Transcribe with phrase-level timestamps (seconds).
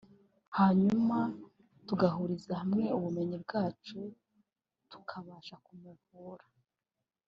[0.57, 1.17] hanyuma
[1.87, 3.99] tugahuriza hamwe ubumenyi bwacu
[4.91, 6.45] tukabasha kumuvura